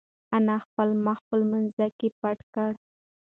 [0.35, 2.71] انا خپل مخ په لمانځه کې پټ کړ.